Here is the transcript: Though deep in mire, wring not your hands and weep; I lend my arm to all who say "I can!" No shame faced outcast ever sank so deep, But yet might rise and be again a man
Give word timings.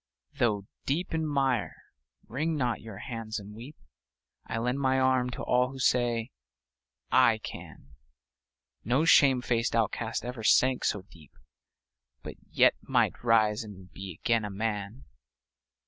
Though 0.33 0.65
deep 0.87 1.13
in 1.13 1.27
mire, 1.27 1.75
wring 2.27 2.55
not 2.57 2.81
your 2.81 2.97
hands 2.97 3.37
and 3.37 3.53
weep; 3.53 3.75
I 4.47 4.57
lend 4.57 4.79
my 4.79 4.99
arm 4.99 5.29
to 5.29 5.43
all 5.43 5.69
who 5.69 5.77
say 5.77 6.31
"I 7.11 7.37
can!" 7.37 7.89
No 8.83 9.05
shame 9.05 9.43
faced 9.43 9.75
outcast 9.75 10.25
ever 10.25 10.43
sank 10.43 10.85
so 10.85 11.03
deep, 11.03 11.33
But 12.23 12.33
yet 12.49 12.73
might 12.81 13.23
rise 13.23 13.63
and 13.63 13.93
be 13.93 14.19
again 14.19 14.43
a 14.43 14.49
man 14.49 15.05